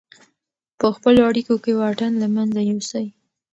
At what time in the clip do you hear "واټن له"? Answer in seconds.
1.79-2.27